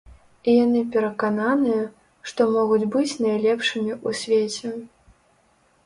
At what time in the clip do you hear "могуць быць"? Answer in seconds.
2.55-3.19